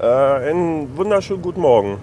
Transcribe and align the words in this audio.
Äh, 0.00 0.06
einen 0.06 0.96
wunderschönen 0.96 1.42
guten 1.42 1.60
Morgen. 1.60 1.98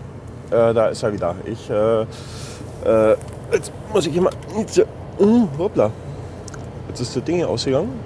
Äh, 0.51 0.71
da 0.71 0.87
ist 0.87 1.01
er 1.01 1.13
wieder. 1.13 1.33
Ich, 1.45 1.67
äh, 1.67 2.01
äh, 2.01 3.17
jetzt 3.51 3.71
muss 3.91 4.05
ich 4.05 4.13
hier 4.13 4.21
mal. 4.21 4.31
Uh, 5.19 5.47
hoppla. 5.57 5.89
Jetzt 6.89 7.01
ist 7.01 7.15
das 7.15 7.23
Ding 7.23 7.37
hier 7.37 7.49
ausgegangen. 7.49 7.99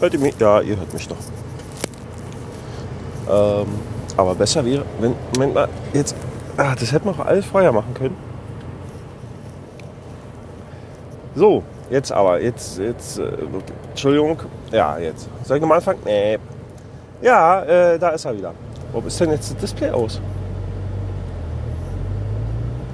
Hört 0.00 0.14
ihr 0.14 0.18
mich? 0.18 0.38
Ja, 0.38 0.62
ihr 0.62 0.78
hört 0.78 0.94
mich 0.94 1.06
doch. 1.06 1.16
Ähm, 3.28 3.66
aber 4.16 4.34
besser 4.34 4.64
wäre, 4.64 4.84
wenn. 4.98 5.14
Moment 5.34 5.54
mal, 5.54 5.68
jetzt. 5.92 6.16
Ah, 6.56 6.74
das 6.74 6.90
hätten 6.90 7.04
wir 7.04 7.12
auch 7.12 7.26
alles 7.26 7.44
vorher 7.44 7.72
machen 7.72 7.92
können. 7.92 8.16
So, 11.34 11.62
jetzt 11.90 12.12
aber. 12.12 12.40
Jetzt, 12.40 12.78
jetzt. 12.78 13.18
Äh, 13.18 13.30
Entschuldigung. 13.90 14.38
Ja, 14.72 14.96
jetzt. 14.96 15.28
Soll 15.44 15.58
ich 15.58 15.60
nochmal 15.60 15.78
anfangen? 15.78 16.00
Nee. 16.06 16.38
Ja, 17.20 17.62
äh, 17.62 17.98
da 17.98 18.08
ist 18.10 18.24
er 18.24 18.34
wieder. 18.34 18.54
Warum 18.96 19.08
ist 19.08 19.20
denn 19.20 19.30
jetzt 19.30 19.52
das 19.52 19.58
Display 19.58 19.90
aus? 19.90 20.22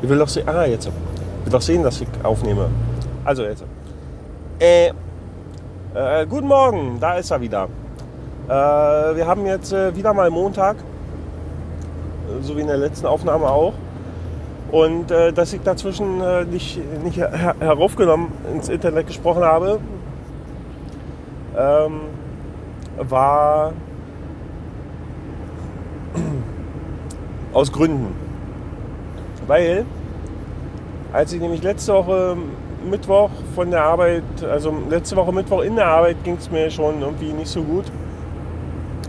Ich 0.03 0.09
will 0.09 0.19
doch 0.19 0.27
sehen. 0.27 0.49
Ah, 0.49 0.65
jetzt. 0.65 0.89
Ich 0.89 1.45
will 1.45 1.53
doch 1.53 1.61
sehen, 1.61 1.85
dass 1.85 2.01
ich 2.01 2.09
aufnehme. 2.25 2.71
Also 3.25 3.45
jetzt. 3.45 3.63
Äh, 4.59 4.89
äh, 4.89 6.27
guten 6.29 6.49
Morgen, 6.49 6.99
da 6.99 7.19
ist 7.19 7.31
er 7.31 7.41
wieder. 7.41 7.69
Äh, 8.49 8.51
wir 8.51 9.25
haben 9.29 9.47
jetzt 9.47 9.73
äh, 9.73 9.95
wieder 9.95 10.13
mal 10.13 10.29
Montag, 10.29 10.75
so 12.41 12.57
wie 12.57 12.63
in 12.63 12.67
der 12.67 12.79
letzten 12.79 13.07
Aufnahme 13.07 13.47
auch. 13.49 13.75
Und 14.73 15.09
äh, 15.13 15.33
dass 15.33 15.53
ich 15.53 15.63
dazwischen 15.63 16.21
äh, 16.21 16.45
nicht, 16.47 16.81
nicht 17.05 17.17
her 17.17 17.55
heraufgenommen 17.61 18.33
ins 18.53 18.69
Internet 18.69 19.07
gesprochen 19.07 19.45
habe, 19.45 19.79
ähm, 21.57 22.01
war 22.99 23.73
aus 27.53 27.73
Gründen. 27.73 28.15
Weil, 29.47 29.85
als 31.13 31.33
ich 31.33 31.41
nämlich 31.41 31.63
letzte 31.63 31.95
Woche 31.95 32.37
Mittwoch 32.89 33.31
von 33.55 33.71
der 33.71 33.85
Arbeit, 33.85 34.23
also 34.51 34.73
letzte 34.89 35.17
Woche 35.17 35.33
Mittwoch 35.33 35.63
in 35.63 35.77
der 35.77 35.87
Arbeit 35.87 36.23
ging 36.25 36.37
es 36.37 36.51
mir 36.51 36.71
schon 36.71 37.01
irgendwie 37.01 37.33
nicht 37.33 37.49
so 37.49 37.63
gut. 37.63 37.85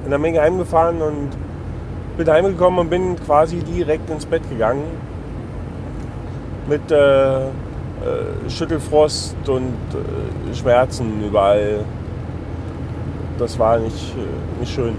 Und 0.04 0.12
dann 0.12 0.22
bin 0.22 0.34
ich 0.34 0.40
heimgefahren 0.40 1.02
und 1.02 1.30
bin 2.18 2.30
heimgekommen 2.30 2.80
und 2.80 2.90
bin 2.90 3.16
quasi 3.26 3.58
direkt 3.58 4.10
ins 4.10 4.26
Bett 4.26 4.48
gegangen. 4.50 4.84
Mit 6.68 6.92
äh, 6.92 7.46
äh, 8.04 8.50
Schüttelfrost 8.50 9.36
und 9.48 9.74
äh, 9.94 10.56
Schmerzen 10.56 11.24
überall. 11.26 11.80
Das 13.38 13.58
war 13.58 13.80
nicht, 13.80 14.16
äh, 14.16 14.60
nicht 14.60 14.74
schön. 14.74 14.96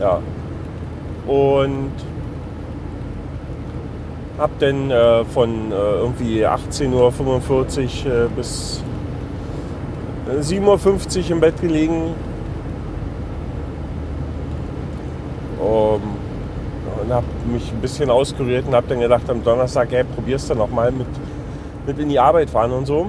Ja. 0.00 0.20
Und 1.26 1.92
hab 4.38 4.58
dann 4.58 4.90
äh, 4.90 5.24
von 5.24 5.70
äh, 5.70 5.74
irgendwie 5.74 6.46
18.45 6.46 8.06
Uhr 8.06 8.24
äh, 8.24 8.28
bis 8.34 8.82
7.50 10.28 11.24
Uhr 11.24 11.30
im 11.30 11.40
Bett 11.40 11.60
gelegen. 11.60 12.14
Um, 15.60 16.00
und 17.02 17.12
hab 17.12 17.24
mich 17.46 17.70
ein 17.70 17.80
bisschen 17.80 18.10
auskuriert 18.10 18.66
und 18.66 18.74
hab 18.74 18.88
dann 18.88 19.00
gedacht 19.00 19.28
am 19.28 19.44
Donnerstag, 19.44 19.88
hey, 19.92 20.04
probierst 20.04 20.50
du 20.50 20.54
nochmal 20.54 20.90
mit, 20.90 21.06
mit 21.86 21.98
in 21.98 22.08
die 22.08 22.18
Arbeit 22.18 22.50
fahren 22.50 22.72
und 22.72 22.86
so. 22.86 23.06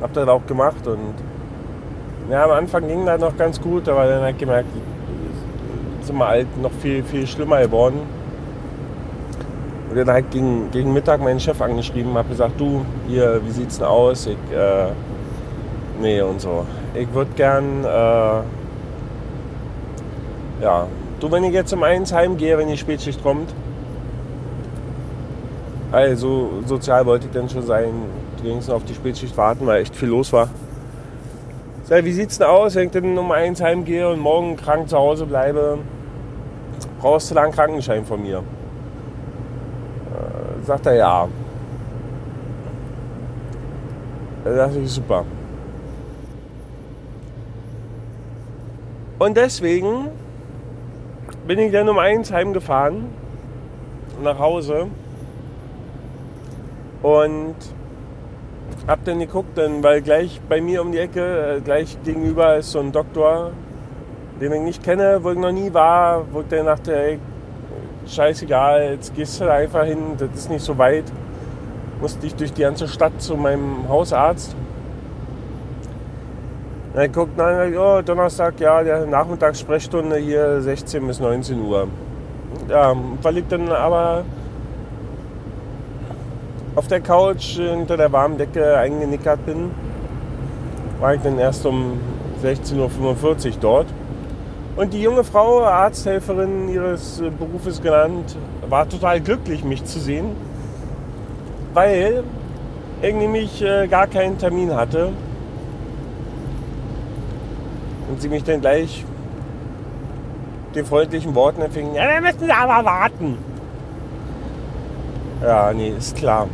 Hab 0.00 0.12
das 0.12 0.28
auch 0.28 0.44
gemacht 0.46 0.86
und 0.86 1.14
ja, 2.30 2.44
am 2.44 2.50
Anfang 2.50 2.86
ging 2.86 3.06
das 3.06 3.20
noch 3.20 3.36
ganz 3.36 3.60
gut, 3.60 3.88
aber 3.88 4.06
dann 4.06 4.20
habe 4.20 4.30
ich 4.30 4.38
gemerkt, 4.38 4.68
sind 6.12 6.18
wir 6.18 6.26
alt 6.26 6.60
noch 6.60 6.70
viel, 6.82 7.02
viel 7.02 7.26
schlimmer 7.26 7.62
geworden. 7.62 8.00
Und 9.88 9.96
dann 9.96 10.08
halt 10.10 10.30
gegen, 10.30 10.70
gegen 10.70 10.92
Mittag 10.92 11.22
meinen 11.22 11.40
Chef 11.40 11.60
angeschrieben, 11.60 12.14
habe 12.14 12.28
gesagt, 12.28 12.60
du, 12.60 12.84
hier, 13.08 13.40
wie 13.44 13.50
sieht's 13.50 13.78
denn 13.78 13.86
aus? 13.86 14.26
Ich, 14.26 14.36
äh, 14.54 14.90
nee 16.00 16.20
und 16.20 16.40
so. 16.40 16.66
Ich 16.94 17.12
würde 17.14 17.30
gern, 17.34 17.84
äh, 17.84 18.42
ja, 20.62 20.86
du, 21.18 21.30
wenn 21.30 21.44
ich 21.44 21.54
jetzt 21.54 21.72
um 21.72 21.82
eins 21.82 22.12
heimgehe, 22.12 22.58
wenn 22.58 22.68
die 22.68 22.76
Spätschicht 22.76 23.22
kommt, 23.22 23.48
also 25.92 26.50
sozial 26.66 27.06
wollte 27.06 27.26
ich 27.26 27.32
dann 27.32 27.48
schon 27.48 27.62
sein, 27.62 27.90
wenigstens 28.42 28.74
auf 28.74 28.84
die 28.84 28.94
Spätschicht 28.94 29.36
warten, 29.38 29.66
weil 29.66 29.80
echt 29.80 29.96
viel 29.96 30.08
los 30.08 30.30
war. 30.32 30.50
Sag, 31.84 32.04
wie 32.04 32.12
sieht's 32.12 32.38
denn 32.38 32.46
aus, 32.46 32.74
wenn 32.74 32.86
ich 32.86 32.92
dann 32.92 33.16
um 33.16 33.30
eins 33.30 33.60
heimgehe 33.62 34.08
und 34.08 34.20
morgen 34.20 34.56
krank 34.56 34.88
zu 34.88 34.96
Hause 34.96 35.26
bleibe? 35.26 35.78
Brauchst 37.02 37.30
du 37.32 37.34
da 37.34 37.42
einen 37.42 37.52
Krankenschein 37.52 38.06
von 38.06 38.22
mir? 38.22 38.38
Äh, 38.38 38.42
sagt 40.64 40.86
er 40.86 40.94
ja. 40.94 41.28
Da 44.44 44.54
dachte 44.54 44.78
ich, 44.78 44.88
super. 44.88 45.24
Und 49.18 49.36
deswegen 49.36 50.10
bin 51.44 51.58
ich 51.58 51.72
dann 51.72 51.88
um 51.88 51.98
eins 51.98 52.32
heimgefahren 52.32 53.06
nach 54.22 54.38
Hause 54.38 54.86
und 57.02 57.56
hab 58.86 59.04
dann 59.04 59.18
geguckt, 59.18 59.58
dann, 59.58 59.82
weil 59.82 60.02
gleich 60.02 60.40
bei 60.48 60.60
mir 60.60 60.82
um 60.82 60.92
die 60.92 60.98
Ecke, 60.98 61.56
äh, 61.56 61.60
gleich 61.60 61.98
gegenüber 62.04 62.58
ist 62.58 62.70
so 62.70 62.78
ein 62.78 62.92
Doktor, 62.92 63.50
den 64.42 64.52
ich 64.52 64.60
nicht 64.60 64.82
kenne, 64.82 65.20
wo 65.22 65.30
ich 65.30 65.38
noch 65.38 65.52
nie 65.52 65.72
war, 65.72 66.24
wo 66.32 66.40
ich 66.40 66.48
dann 66.48 66.66
dachte, 66.66 66.96
ey, 66.96 67.20
scheißegal, 68.08 68.94
jetzt 68.94 69.14
gehst 69.14 69.40
du 69.40 69.44
da 69.44 69.52
einfach 69.52 69.84
hin, 69.84 69.98
das 70.18 70.30
ist 70.34 70.50
nicht 70.50 70.64
so 70.64 70.76
weit. 70.76 71.04
Musste 72.00 72.26
ich 72.26 72.34
durch 72.34 72.52
die 72.52 72.62
ganze 72.62 72.88
Stadt 72.88 73.12
zu 73.18 73.36
meinem 73.36 73.88
Hausarzt. 73.88 74.56
Dann 76.94 77.12
guckt 77.12 77.38
dann, 77.38 77.76
oh, 77.76 78.02
Donnerstag, 78.02 78.58
ja, 78.58 78.82
der 78.82 79.06
Nachmittagssprechstunde 79.06 80.16
hier 80.16 80.60
16 80.60 81.06
bis 81.06 81.20
19 81.20 81.60
Uhr. 81.62 81.86
Ja, 82.68 82.94
weil 83.22 83.38
ich 83.38 83.44
dann 83.48 83.68
aber 83.68 84.24
auf 86.74 86.88
der 86.88 87.00
Couch 87.00 87.58
hinter 87.58 87.96
der 87.96 88.10
warmen 88.10 88.38
Decke 88.38 88.76
eingenickert 88.76 89.46
bin, 89.46 89.70
war 90.98 91.14
ich 91.14 91.20
dann 91.22 91.38
erst 91.38 91.64
um 91.64 92.00
16.45 92.42 92.76
Uhr 92.76 93.52
dort. 93.60 93.86
Und 94.74 94.94
die 94.94 95.02
junge 95.02 95.22
Frau, 95.22 95.64
Arzthelferin 95.64 96.68
ihres 96.68 97.20
äh, 97.20 97.30
Berufes 97.30 97.82
genannt, 97.82 98.36
war 98.68 98.88
total 98.88 99.20
glücklich, 99.20 99.64
mich 99.64 99.84
zu 99.84 100.00
sehen, 100.00 100.34
weil 101.74 102.24
ich 103.02 103.14
nämlich 103.14 103.62
gar 103.90 104.06
keinen 104.06 104.38
Termin 104.38 104.74
hatte. 104.74 105.12
Und 108.08 108.22
sie 108.22 108.28
mich 108.28 108.44
dann 108.44 108.60
gleich 108.60 109.04
den 110.74 110.86
freundlichen 110.86 111.34
Worten 111.34 111.62
empfing, 111.62 111.94
ja, 111.94 112.04
wir 112.08 112.20
müssen 112.20 112.50
aber 112.50 112.84
warten. 112.84 113.36
Ja, 115.42 115.72
nee, 115.72 115.90
ist 115.90 116.16
klar. 116.16 116.48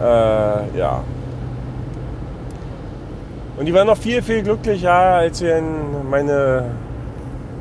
Äh, 0.00 0.78
ja. 0.78 1.02
Und 3.58 3.66
die 3.66 3.74
war 3.74 3.84
noch 3.84 3.96
viel, 3.96 4.22
viel 4.22 4.42
glücklicher, 4.42 4.92
als 4.92 5.38
sie 5.38 5.52
meine 6.08 6.66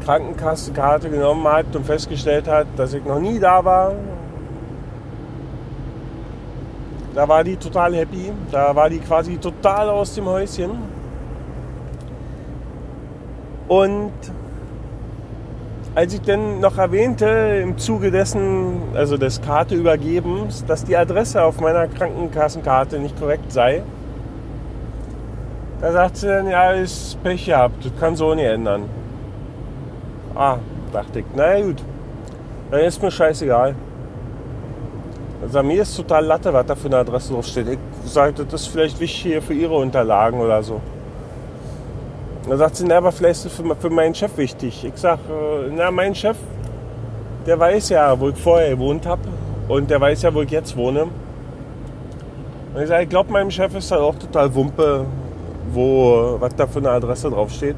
Krankenkassenkarte 0.05 1.09
genommen 1.09 1.47
hat 1.47 1.75
und 1.75 1.85
festgestellt 1.87 2.47
hat, 2.47 2.67
dass 2.77 2.93
ich 2.93 3.03
noch 3.03 3.19
nie 3.19 3.39
da 3.39 3.65
war. 3.65 3.93
Da 7.15 7.27
war 7.27 7.43
die 7.43 7.55
total 7.55 7.95
happy. 7.95 8.31
Da 8.51 8.75
war 8.75 8.91
die 8.91 8.99
quasi 8.99 9.37
total 9.37 9.89
aus 9.89 10.13
dem 10.13 10.27
Häuschen. 10.27 10.69
Und 13.67 14.13
als 15.95 16.13
ich 16.13 16.21
dann 16.21 16.59
noch 16.59 16.77
erwähnte, 16.77 17.25
im 17.63 17.79
Zuge 17.79 18.11
dessen, 18.11 18.83
also 18.93 19.17
des 19.17 19.41
Karteübergebens, 19.41 20.63
dass 20.63 20.85
die 20.85 20.95
Adresse 20.95 21.41
auf 21.41 21.59
meiner 21.59 21.87
Krankenkassenkarte 21.87 22.99
nicht 22.99 23.19
korrekt 23.19 23.51
sei, 23.51 23.81
da 25.81 25.91
sagt 25.91 26.17
sie 26.17 26.27
dann, 26.27 26.47
ja, 26.47 26.71
ist 26.71 27.21
Pech 27.23 27.45
gehabt, 27.45 27.85
das 27.85 27.91
kann 27.99 28.15
so 28.15 28.33
nicht 28.33 28.45
ändern. 28.45 28.89
Ah, 30.35 30.57
dachte 30.91 31.19
ich, 31.19 31.25
na 31.35 31.59
gut, 31.61 31.83
dann 32.71 32.81
ist 32.81 33.01
mir 33.01 33.11
scheißegal. 33.11 33.75
Also 35.41 35.63
mir 35.63 35.83
ist 35.83 35.95
total 35.95 36.25
Latte, 36.25 36.51
was 36.51 36.65
da 36.65 36.75
für 36.75 36.87
eine 36.87 36.97
Adresse 36.97 37.33
draufsteht. 37.33 37.77
Ich 38.03 38.11
sagte, 38.11 38.43
das 38.45 38.61
ist 38.61 38.67
vielleicht 38.67 38.99
wichtig 38.99 39.21
hier 39.21 39.41
für 39.41 39.53
Ihre 39.53 39.75
Unterlagen 39.75 40.39
oder 40.39 40.63
so. 40.63 40.81
Da 42.49 42.57
sagt 42.57 42.77
sie, 42.77 42.85
na, 42.87 42.97
aber 42.97 43.11
vielleicht 43.11 43.45
ist 43.45 43.45
es 43.45 43.53
für, 43.53 43.75
für 43.75 43.89
meinen 43.89 44.15
Chef 44.15 44.35
wichtig. 44.37 44.83
Ich 44.83 44.93
sag, 44.95 45.19
äh, 45.29 45.69
na, 45.69 45.91
mein 45.91 46.15
Chef, 46.15 46.37
der 47.45 47.59
weiß 47.59 47.89
ja, 47.89 48.19
wo 48.19 48.29
ich 48.29 48.37
vorher 48.37 48.69
gewohnt 48.71 49.05
habe 49.05 49.21
und 49.67 49.89
der 49.89 49.99
weiß 49.99 50.23
ja, 50.23 50.33
wo 50.33 50.41
ich 50.41 50.51
jetzt 50.51 50.75
wohne. 50.75 51.03
Und 52.73 52.81
ich 52.81 52.87
sage, 52.87 53.03
ich 53.03 53.09
glaube, 53.09 53.31
meinem 53.31 53.51
Chef 53.51 53.75
ist 53.75 53.91
das 53.91 53.99
auch 53.99 54.15
total 54.15 54.53
Wumpe, 54.55 55.05
wo, 55.73 56.37
was 56.39 56.55
da 56.55 56.67
für 56.67 56.79
eine 56.79 56.91
Adresse 56.91 57.29
draufsteht. 57.29 57.75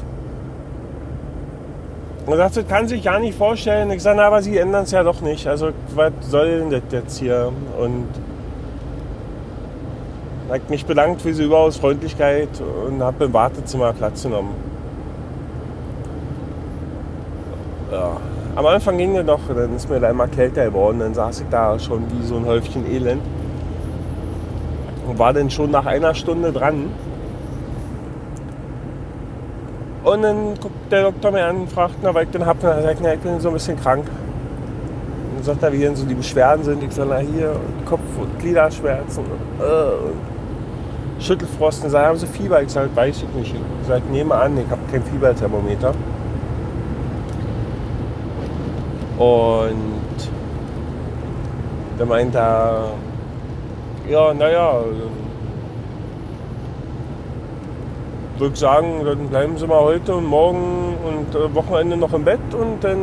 Und 2.26 2.38
sagt, 2.38 2.58
das 2.58 2.68
kann 2.68 2.88
sich 2.88 3.04
gar 3.04 3.20
nicht 3.20 3.38
vorstellen. 3.38 3.90
Ich 3.92 4.04
sage, 4.04 4.18
na, 4.18 4.28
aber 4.28 4.42
Sie 4.42 4.58
ändern 4.58 4.84
es 4.84 4.92
ja 4.92 5.04
doch 5.04 5.22
nicht. 5.22 5.48
Also 5.48 5.70
was 5.96 6.12
soll 6.22 6.60
denn 6.60 6.70
das 6.70 6.84
jetzt 6.92 7.18
hier? 7.18 7.52
Und 7.80 8.08
habe 10.50 10.62
mich 10.70 10.86
bedankt 10.86 11.22
für 11.22 11.30
diese 11.30 11.44
überaus 11.44 11.78
Freundlichkeit 11.78 12.50
und 12.88 13.02
habe 13.02 13.26
im 13.26 13.34
Wartezimmer 13.34 13.94
Platz 13.94 14.24
genommen. 14.24 14.54
Ja. 17.92 18.18
Am 18.56 18.66
Anfang 18.66 18.98
ging 18.98 19.16
es 19.16 19.26
noch, 19.26 19.40
dann 19.48 19.76
ist 19.76 19.90
mir 19.90 20.00
da 20.00 20.10
immer 20.10 20.28
kälter 20.28 20.66
geworden, 20.66 21.00
dann 21.00 21.14
saß 21.14 21.42
ich 21.42 21.48
da 21.50 21.78
schon 21.80 22.04
wie 22.12 22.26
so 22.26 22.36
ein 22.36 22.46
Häufchen 22.46 22.86
Elend 22.92 23.22
und 25.08 25.20
war 25.20 25.34
dann 25.34 25.50
schon 25.50 25.72
nach 25.72 25.86
einer 25.86 26.14
Stunde 26.14 26.52
dran. 26.52 26.92
Und 30.04 30.22
dann 30.22 30.56
guckt 30.60 30.92
der 30.92 31.04
Doktor 31.04 31.32
mir 31.32 31.46
an 31.46 31.58
und 31.62 31.72
fragt, 31.72 31.96
na, 32.02 32.14
weil 32.14 32.26
ich 32.26 32.32
denn 32.32 32.46
hab, 32.46 32.58
na, 32.62 32.82
sagt, 32.82 33.00
na, 33.02 33.14
ich 33.14 33.20
bin 33.20 33.40
so 33.40 33.50
ein 33.50 33.54
bisschen 33.54 33.80
krank. 33.80 34.06
Und 34.06 35.38
dann 35.38 35.44
sagt 35.44 35.64
er, 35.64 35.74
wie 35.74 35.80
denn 35.80 35.96
so 35.96 36.06
die 36.06 36.14
Beschwerden 36.14 36.64
sind. 36.64 36.82
Ich 36.84 36.94
sage, 36.94 37.10
na 37.12 37.18
hier, 37.18 37.56
Kopf- 37.86 38.18
und 38.20 38.40
Gliederschmerzen 38.40 39.26
und, 39.26 39.66
äh, 39.66 40.10
und 40.10 41.22
Schüttelfrost. 41.22 41.84
Und 41.84 41.94
haben 41.94 42.18
Sie 42.18 42.28
Fieber? 42.28 42.62
Ich 42.62 42.70
sage, 42.70 42.90
weiß 42.96 43.24
ich 43.24 43.36
nicht. 43.36 43.56
Ich 43.56 43.88
sage, 43.88 44.04
nehme 44.10 44.34
an, 44.34 44.58
ich 44.58 44.70
habe 44.70 44.82
kein 44.90 45.04
Fieberthermometer. 45.04 45.94
Und 49.18 50.30
der 52.00 52.06
meint 52.06 52.34
da, 52.34 52.92
ja, 54.10 54.34
naja, 54.34 54.80
würde 58.40 58.56
sagen, 58.56 59.02
dann 59.06 59.28
bleiben 59.28 59.58
Sie 59.58 59.68
mal 59.68 59.82
heute 59.82 60.16
und 60.16 60.26
morgen 60.26 60.96
und 61.06 61.36
äh, 61.36 61.54
Wochenende 61.54 61.98
noch 61.98 62.14
im 62.14 62.24
Bett 62.24 62.40
und 62.54 62.84
dann 62.84 62.98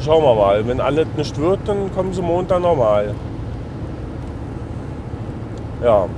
schauen 0.00 0.22
wir 0.22 0.34
mal. 0.34 0.66
Wenn 0.66 0.80
alles 0.80 1.06
nicht 1.16 1.38
wird, 1.40 1.60
dann 1.66 1.92
kommen 1.94 2.12
Sie 2.12 2.22
Montag 2.22 2.60
nochmal. 2.60 3.14
Ja, 5.82 6.02
und 6.02 6.10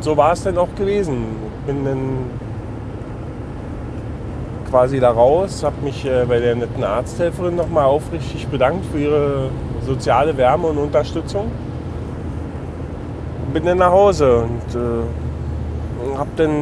so 0.00 0.16
war 0.16 0.32
es 0.32 0.42
dann 0.42 0.58
auch 0.58 0.74
gewesen. 0.76 1.24
Bin 1.66 1.84
dann 1.84 2.30
quasi 4.70 5.00
da 5.00 5.10
raus, 5.10 5.62
habe 5.64 5.82
mich 5.82 6.04
äh, 6.04 6.24
bei 6.26 6.38
der 6.38 6.54
netten 6.54 6.82
Arzthelferin 6.82 7.56
nochmal 7.56 7.84
aufrichtig 7.84 8.46
bedankt 8.48 8.84
für 8.86 8.98
ihre 8.98 9.50
soziale 9.84 10.36
Wärme 10.36 10.68
und 10.68 10.78
Unterstützung. 10.78 11.50
Bin 13.52 13.64
dann 13.64 13.78
nach 13.78 13.90
Hause 13.90 14.42
und 14.42 14.74
äh, 14.74 15.29
habe 16.16 16.30
dann, 16.36 16.52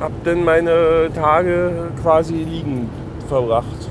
hab 0.00 0.12
dann 0.24 0.44
meine 0.44 1.08
Tage 1.14 1.90
quasi 2.02 2.34
liegend 2.34 2.90
verbracht. 3.28 3.88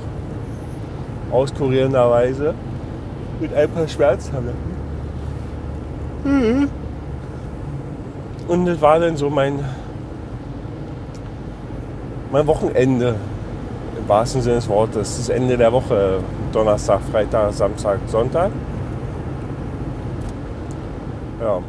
Auskurierenderweise. 1.31 2.53
Mit 3.39 3.53
ein 3.53 3.69
paar 3.69 3.87
Schmerztabletten. 3.87 4.73
Mhm. 6.23 6.69
Und 8.47 8.65
das 8.65 8.81
war 8.81 8.99
dann 8.99 9.17
so 9.17 9.29
mein 9.29 9.59
mein 12.33 12.47
Wochenende 12.47 13.15
im 13.97 14.09
wahrsten 14.09 14.41
Sinne 14.41 14.55
des 14.55 14.67
Wortes. 14.67 15.17
Das 15.17 15.29
Ende 15.29 15.55
der 15.55 15.71
Woche. 15.71 16.19
Donnerstag, 16.51 17.01
Freitag, 17.11 17.53
Samstag, 17.53 17.99
Sonntag. 18.07 18.51
Ja. 21.41 21.59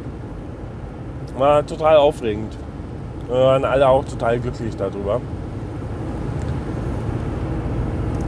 War 1.37 1.65
total 1.65 1.97
aufregend. 1.97 2.55
Wir 3.27 3.35
waren 3.35 3.65
alle 3.65 3.87
auch 3.87 4.05
total 4.05 4.39
glücklich 4.39 4.75
darüber. 4.75 5.19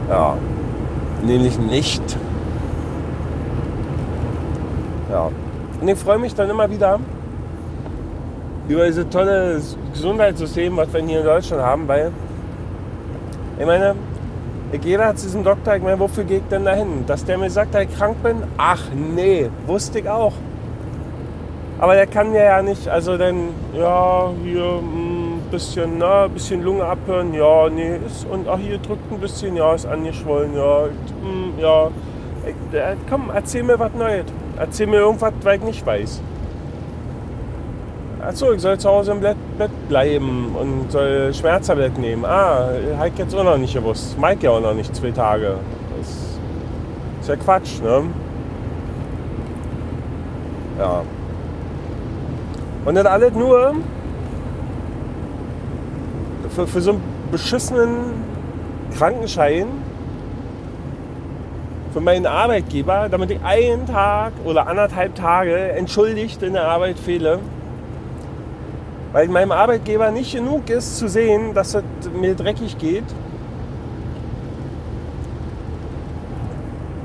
Ja. 0.09 0.37
Nämlich 1.23 1.57
nicht. 1.57 2.01
Ja. 5.09 5.29
Und 5.79 5.87
ich 5.87 5.97
freue 5.97 6.17
mich 6.17 6.33
dann 6.35 6.49
immer 6.49 6.69
wieder, 6.69 6.99
über 8.67 8.85
dieses 8.85 9.07
tolle 9.09 9.61
Gesundheitssystem, 9.93 10.75
was 10.75 10.91
wir 10.93 11.01
hier 11.01 11.19
in 11.19 11.25
Deutschland 11.25 11.63
haben, 11.63 11.87
weil 11.87 12.11
ich 13.59 13.65
meine, 13.65 13.95
da 14.71 15.15
zu 15.15 15.25
diesem 15.25 15.43
Doktor, 15.43 15.75
ich 15.75 15.83
meine, 15.83 15.99
wofür 15.99 16.23
gehe 16.23 16.37
ich 16.37 16.47
denn 16.51 16.65
dahin? 16.65 17.05
Dass 17.07 17.23
der 17.23 17.37
mir 17.37 17.49
sagt, 17.49 17.73
dass 17.73 17.83
ich 17.83 17.95
krank 17.97 18.21
bin? 18.21 18.43
Ach 18.57 18.83
nee, 18.93 19.49
wusste 19.65 19.99
ich 19.99 20.09
auch. 20.09 20.33
Aber 21.79 21.93
der 21.93 22.07
kann 22.07 22.33
ja 22.33 22.61
nicht, 22.61 22.87
also 22.87 23.17
dann, 23.17 23.49
ja, 23.75 24.31
hier 24.43 24.79
ein 24.81 25.41
bisschen, 25.51 25.99
na, 25.99 26.25
ein 26.25 26.31
bisschen 26.31 26.63
Lunge 26.63 26.83
abhören, 26.83 27.33
ja, 27.33 27.69
nee, 27.69 27.97
ist, 28.05 28.25
und 28.25 28.47
ach, 28.47 28.57
hier 28.57 28.79
drückt 28.79 29.11
ein 29.11 29.19
bisschen, 29.19 29.55
ja, 29.55 29.75
ist 29.75 29.85
angeschwollen, 29.85 30.55
ja, 30.55 30.85
mh, 30.85 31.61
ja. 31.61 31.87
Ich, 32.45 32.77
äh, 32.77 32.95
komm, 33.09 33.29
erzähl 33.33 33.61
mir 33.61 33.77
was 33.77 33.93
Neues. 33.93 34.25
Erzähl 34.57 34.87
mir 34.87 34.97
irgendwas, 34.97 35.33
was 35.43 35.55
ich 35.55 35.63
nicht 35.63 35.85
weiß. 35.85 36.21
Achso, 38.21 38.51
ich 38.51 38.61
soll 38.61 38.77
zu 38.79 38.89
Hause 38.89 39.11
im 39.11 39.21
Bett, 39.21 39.37
bleiben 39.87 40.55
und 40.59 40.91
soll 40.91 41.31
Schmerztabletten 41.33 42.01
nehmen. 42.01 42.25
Ah, 42.25 42.69
habe 42.97 43.09
ich 43.09 43.17
jetzt 43.17 43.35
auch 43.35 43.43
noch 43.43 43.57
nicht 43.57 43.75
gewusst. 43.75 44.17
Mike 44.19 44.43
ja 44.43 44.51
auch 44.51 44.59
noch 44.59 44.73
nicht 44.73 44.95
zwei 44.95 45.11
Tage. 45.11 45.55
Das 45.97 46.09
ist 47.21 47.29
ja 47.29 47.35
Quatsch, 47.35 47.81
ne? 47.81 48.03
Ja. 50.79 51.03
Und 52.87 52.95
das 52.95 53.05
alles 53.05 53.33
nur 53.33 53.75
für, 56.55 56.65
für 56.65 56.79
so 56.79 56.91
einen 56.91 57.03
beschissenen 57.33 58.13
Krankenschein 58.97 59.67
für 61.91 61.99
meinen 61.99 62.25
Arbeitgeber, 62.25 63.09
damit 63.09 63.31
ich 63.31 63.43
einen 63.43 63.87
Tag 63.87 64.31
oder 64.45 64.67
anderthalb 64.67 65.15
Tage 65.15 65.73
entschuldigt 65.73 66.41
in 66.41 66.53
der 66.53 66.63
Arbeit 66.63 66.97
fehle. 66.97 67.39
Weil 69.11 69.27
meinem 69.27 69.51
Arbeitgeber 69.51 70.09
nicht 70.11 70.33
genug 70.33 70.69
ist 70.69 70.97
zu 70.97 71.09
sehen, 71.09 71.53
dass 71.53 71.75
es 71.75 71.83
mir 72.17 72.35
dreckig 72.35 72.77
geht. 72.77 73.03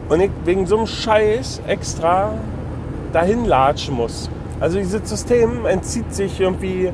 Und 0.08 0.20
ich 0.20 0.30
wegen 0.44 0.64
so 0.64 0.76
einem 0.76 0.86
Scheiß 0.86 1.60
extra 1.66 2.34
dahin 3.12 3.46
latschen 3.46 3.96
muss. 3.96 4.30
Also 4.62 4.78
dieses 4.78 5.08
System 5.10 5.66
entzieht 5.66 6.14
sich 6.14 6.40
irgendwie 6.40 6.92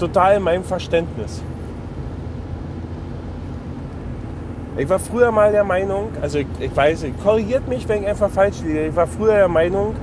total 0.00 0.40
meinem 0.40 0.64
Verständnis. 0.64 1.40
Ich 4.76 4.88
war 4.88 4.98
früher 4.98 5.30
mal 5.30 5.52
der 5.52 5.62
Meinung, 5.62 6.08
also 6.20 6.40
ich, 6.40 6.48
ich 6.58 6.76
weiß, 6.76 7.06
korrigiert 7.22 7.68
mich, 7.68 7.88
wenn 7.88 8.02
ich 8.02 8.08
einfach 8.08 8.28
falsch 8.28 8.62
liege. 8.64 8.88
Ich 8.88 8.96
war 8.96 9.06
früher 9.06 9.34
der 9.34 9.46
Meinung, 9.46 9.94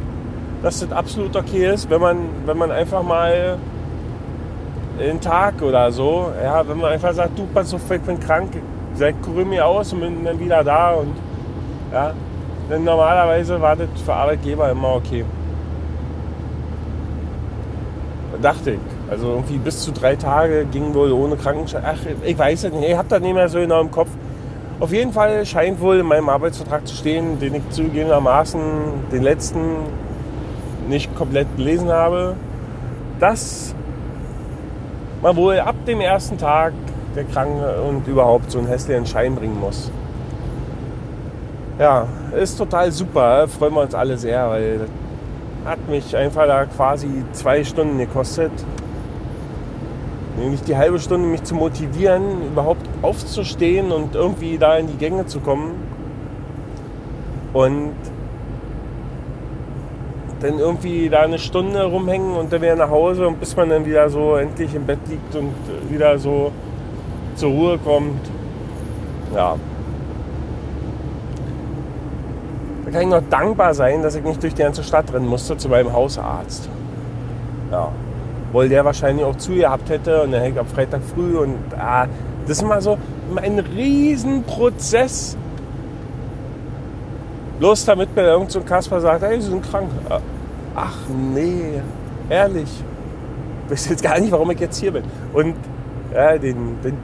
dass 0.63 0.79
das 0.79 0.89
absolut 0.94 1.36
okay 1.36 1.74
ist, 1.74 1.89
wenn 1.89 2.00
man, 2.00 2.17
wenn 2.46 2.58
man 2.58 2.72
einfach 2.72 3.03
mal 3.03 3.58
einen 4.98 5.20
Tag 5.20 5.62
oder 5.62 5.91
so, 5.91 6.32
ja, 6.41 6.65
wenn 6.65 6.77
man 6.77 6.94
einfach 6.94 7.12
sagt, 7.12 7.38
du, 7.38 7.46
pass 7.53 7.74
auf, 7.74 7.82
ich 7.91 8.00
bin 8.00 8.17
krank, 8.17 8.51
ich 8.98 9.22
kurier 9.24 9.46
mir 9.46 9.65
aus 9.65 9.91
und 9.91 10.00
bin 10.00 10.24
dann 10.24 10.39
wieder 10.39 10.63
da 10.63 10.91
und 10.91 11.13
ja, 11.91 12.13
denn 12.70 12.86
normalerweise 12.86 13.60
war 13.60 13.75
das 13.75 13.89
für 14.06 14.13
Arbeitgeber 14.13 14.72
immer 14.72 14.96
okay. 14.96 15.25
Dachte 18.41 18.72
ich. 18.72 18.79
Also 19.10 19.27
irgendwie 19.27 19.58
bis 19.58 19.82
zu 19.82 19.91
drei 19.91 20.15
Tage 20.15 20.65
ging 20.65 20.94
wohl 20.94 21.12
ohne 21.12 21.36
Krankenschein. 21.36 21.84
Ach, 21.86 21.98
ich 22.24 22.38
weiß 22.38 22.65
es 22.65 22.74
nicht, 22.74 22.89
ich 22.89 22.98
habe 22.98 23.08
das 23.10 23.22
nicht 23.22 23.34
mehr 23.34 23.50
so 23.50 23.60
genau 23.60 23.82
im 23.82 23.91
Kopf. 23.91 24.10
Auf 24.79 24.94
jeden 24.94 25.12
Fall 25.12 25.44
scheint 25.46 25.79
wohl 25.82 25.98
in 26.00 26.06
meinem 26.06 26.29
Arbeitsvertrag 26.29 26.88
zu 26.88 26.96
stehen, 26.96 27.39
den 27.39 27.56
ich 27.56 27.70
zugegebenermaßen 27.72 28.62
den 29.12 29.24
letzten 29.24 29.60
nicht 30.88 31.15
komplett 31.15 31.48
gelesen 31.58 31.89
habe, 31.89 32.36
dass 33.20 33.74
man 35.22 35.36
wohl 35.36 35.60
ab 35.60 35.75
dem 35.88 36.00
ersten 36.00 36.38
Tag 36.38 36.74
der 37.15 37.24
Kranke 37.24 37.82
und 37.82 38.08
überhaupt 38.08 38.51
so 38.51 38.60
einen 38.60 38.67
hässlichen 38.67 39.08
Schein 39.08 39.36
bringen 39.36 39.60
muss. 39.60 39.91
Ja, 41.79 42.08
ist 42.36 42.58
total 42.58 42.91
super, 42.91 43.48
freuen 43.48 43.74
wir 43.74 43.82
uns 43.82 43.96
alle 43.96 44.17
sehr, 44.17 44.50
weil 44.50 44.77
das 44.79 44.89
hat 45.67 45.89
mich 45.89 46.15
einfach 46.15 46.47
da 46.47 46.65
quasi 46.65 47.09
zwei 47.33 47.63
Stunden 47.63 47.97
gekostet. 47.97 48.51
Nämlich 50.38 50.62
die 50.62 50.77
halbe 50.77 50.97
Stunde, 51.00 51.27
mich 51.27 51.43
zu 51.43 51.55
motivieren, 51.55 52.47
überhaupt 52.47 52.88
aufzustehen 53.01 53.91
und 53.91 54.15
irgendwie 54.15 54.57
da 54.57 54.77
in 54.77 54.88
die 54.88 54.97
Gänge 54.97 55.25
zu 55.25 55.39
kommen. 55.39 55.71
Und 57.53 57.93
dann 60.39 60.59
irgendwie 60.59 61.09
da 61.09 61.21
eine 61.21 61.39
Stunde 61.39 61.83
rumhängen 61.83 62.36
und 62.36 62.53
dann 62.53 62.62
wieder 62.62 62.75
nach 62.75 62.91
Hause 62.91 63.27
und 63.27 63.39
bis 63.39 63.55
man 63.55 63.69
dann 63.69 63.86
wieder 63.86 64.09
so 64.09 64.36
endlich 64.36 64.74
im 64.75 64.86
Bett 64.86 65.00
liegt 65.09 65.36
und 65.36 65.53
wieder 65.89 66.17
so 66.19 66.51
zur 67.36 67.51
Ruhe 67.51 67.77
kommt. 67.79 68.21
Ja. 69.36 69.55
Da 72.88 72.94
kann 72.94 73.01
ich 73.01 73.10
noch 73.10 73.24
dankbar 73.29 73.74
sein, 73.74 74.01
dass 74.01 74.15
ich 74.15 74.24
nicht 74.24 74.41
durch 74.41 74.53
die 74.53 74.63
ganze 74.63 74.82
Stadt 74.82 75.13
rennen 75.13 75.27
musste 75.27 75.58
zu 75.58 75.67
meinem 75.67 75.91
Hausarzt. 75.91 76.70
Ja. 77.70 77.91
Weil 78.53 78.70
der 78.70 78.86
wahrscheinlich 78.86 79.25
auch 79.25 79.36
zu 79.36 79.56
gehabt 79.56 79.89
hätte 79.89 80.24
und 80.24 80.32
dann 80.32 80.39
hätte 80.39 80.53
ich 80.53 80.60
am 80.62 80.67
Freitag 80.67 81.01
früh 81.13 81.36
und 81.38 81.58
ah, 81.77 82.08
das 82.48 82.60
ist 82.60 82.63
immer 82.63 82.79
so, 82.79 82.98
ein 83.36 83.60
Riesenprozess. 83.60 85.36
Bloß 87.60 87.84
damit 87.84 88.15
mir 88.15 88.22
irgend 88.22 88.51
so 88.51 88.60
ein 88.60 88.65
Kasper 88.65 89.01
sagt, 89.01 89.22
hey, 89.22 89.41
Sie 89.41 89.50
sind 89.50 89.70
krank. 89.70 89.89
Ach 90.74 90.96
nee, 91.34 91.82
ehrlich. 92.29 92.70
Ich 93.65 93.72
weiß 93.72 93.89
jetzt 93.89 94.01
gar 94.01 94.17
nicht, 94.17 94.32
warum 94.32 94.50
ich 94.51 94.62
jetzt 94.62 94.79
hier 94.79 94.94
bin. 94.94 95.03
Und 95.34 95.56
ja, 96.13 96.38
den, 96.38 96.82
den, 96.82 96.98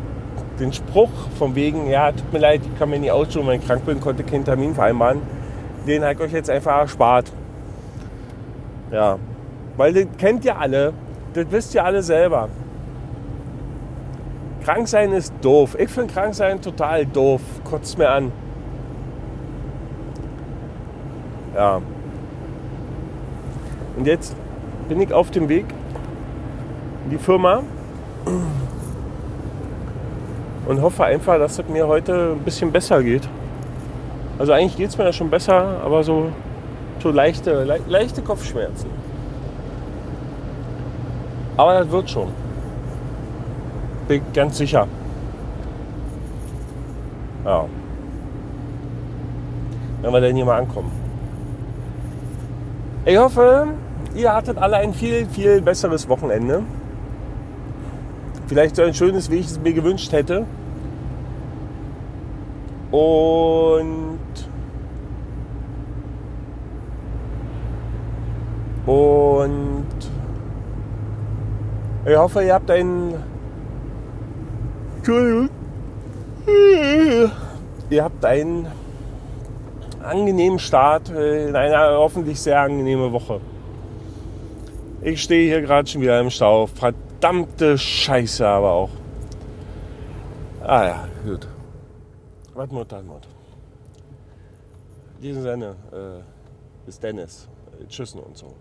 den 0.62 0.72
Spruch 0.72 1.12
von 1.38 1.56
wegen, 1.56 1.90
ja, 1.90 2.14
tut 2.14 2.32
mir 2.32 2.40
leid, 2.40 2.62
ich 2.64 2.80
kann 2.80 2.90
mir 2.90 3.00
nicht 3.00 3.12
ausschauen, 3.12 3.48
wenn 3.48 3.60
ich 3.60 3.68
krank 3.68 3.86
bin, 3.86 4.00
konnte 4.00 4.24
keinen 4.24 4.46
Termin 4.46 4.74
vereinbaren, 4.74 5.43
den 5.88 6.04
habe 6.04 6.14
ich 6.14 6.20
euch 6.22 6.32
jetzt 6.32 6.50
einfach 6.50 6.80
erspart. 6.80 7.32
Ja, 8.92 9.18
weil 9.78 9.94
das 9.94 10.06
kennt 10.18 10.46
ihr 10.46 10.58
alle, 10.58 10.94
das 11.34 11.46
wisst 11.50 11.74
ihr 11.76 11.84
alle 11.84 12.04
selber. 12.04 12.50
Krank 14.64 14.88
sein 14.88 15.12
ist 15.12 15.34
doof. 15.42 15.76
Ich 15.78 15.90
finde 15.90 16.14
krank 16.14 16.34
sein 16.34 16.62
total 16.62 17.06
doof. 17.06 17.42
Kotzt 17.66 17.98
mir 17.98 18.10
an. 18.10 18.32
Ja. 21.54 21.82
Und 23.98 24.08
jetzt 24.08 24.36
bin 24.88 25.02
ich 25.02 25.12
auf 25.12 25.32
dem 25.32 25.50
Weg 25.50 25.66
in 27.04 27.12
die 27.12 27.18
Firma 27.18 27.62
und 30.66 30.82
hoffe 30.82 31.04
einfach, 31.04 31.38
dass 31.38 31.60
es 31.60 31.68
mir 31.68 31.88
heute 31.88 32.36
ein 32.38 32.40
bisschen 32.40 32.72
besser 32.72 33.04
geht. 33.04 33.28
Also 34.40 34.52
eigentlich 34.52 34.78
geht 34.78 34.90
es 34.90 34.98
mir 34.98 35.06
ja 35.06 35.14
schon 35.14 35.30
besser, 35.30 35.82
aber 35.84 36.04
so, 36.04 36.32
so 37.02 37.12
leichte, 37.12 37.64
le 37.64 37.80
leichte 37.88 38.22
Kopfschmerzen. 38.22 38.90
Aber 41.56 41.80
das 41.80 41.92
wird 41.92 42.10
schon. 42.10 42.30
Bin 44.08 44.22
ganz 44.34 44.58
sicher. 44.58 44.88
Ja. 47.46 47.66
Wenn 50.02 50.12
wir 50.12 50.22
denn 50.22 50.36
hier 50.36 50.46
mal 50.46 50.60
ankommen. 50.60 50.92
Ich 53.06 53.18
hoffe, 53.18 53.68
ihr 54.16 54.34
hattet 54.34 54.58
alle 54.58 54.78
ein 54.78 54.94
viel, 54.94 55.26
viel 55.28 55.62
besseres 55.62 56.10
Wochenende. 56.10 56.64
Vielleicht 58.48 58.76
so 58.76 58.82
ein 58.82 58.94
schönes, 58.94 59.30
wie 59.30 59.36
ich 59.36 59.48
es 59.48 59.60
mir 59.60 59.74
gewünscht 59.74 60.12
hätte. 60.12 60.46
Und 62.94 64.20
und 68.86 69.88
ich 72.06 72.16
hoffe, 72.16 72.44
ihr 72.44 72.54
habt 72.54 72.70
einen 72.70 73.16
Entschuldigung. 74.98 75.50
Ihr 77.90 78.04
habt 78.04 78.24
einen 78.24 78.68
angenehmen 80.04 80.60
Start 80.60 81.10
in 81.10 81.56
einer 81.56 81.98
hoffentlich 81.98 82.40
sehr 82.40 82.62
angenehme 82.62 83.12
Woche. 83.12 83.42
Ich 85.02 85.24
stehe 85.24 85.50
hier 85.50 85.62
gerade 85.62 85.90
schon 85.90 86.02
wieder 86.02 86.20
im 86.20 86.30
Stau. 86.30 86.68
Verdammte 86.68 87.76
Scheiße 87.76 88.48
aber 88.48 88.72
auch. 88.72 88.90
Ah 90.64 90.86
ja, 90.86 91.08
gut. 91.26 91.48
Was 92.56 92.70
Mutter, 92.70 93.02
Mutter. 93.02 93.30
In 95.16 95.22
diesem 95.22 95.42
Sinne, 95.42 95.76
äh, 95.92 96.22
bis 96.86 97.00
Dennis. 97.00 97.48
Äh, 97.80 97.88
tschüss 97.88 98.14
und 98.14 98.38
so. 98.38 98.54